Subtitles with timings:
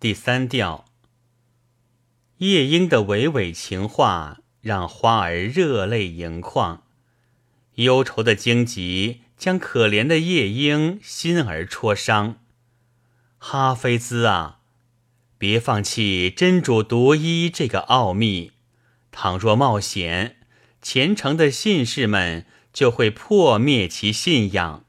[0.00, 0.86] 第三调
[2.38, 6.84] 夜莺的娓娓情话让花儿热泪盈眶，
[7.74, 12.38] 忧愁的荆棘将可怜的夜莺心儿戳伤。
[13.36, 14.60] 哈菲兹啊，
[15.36, 18.52] 别放弃真主独一这个奥秘，
[19.12, 20.38] 倘若冒险，
[20.80, 24.86] 虔诚的信士们就会破灭其信仰。